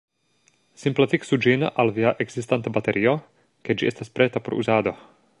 Simple 0.83 1.05
fiksu 1.09 1.37
ĝin 1.45 1.65
al 1.83 1.91
via 1.97 2.13
ekzistanta 2.25 2.73
baterio, 2.77 3.13
kaj 3.69 3.75
ĝi 3.83 3.91
estas 3.91 4.11
preta 4.17 4.43
por 4.47 4.57
uzado. 4.63 4.95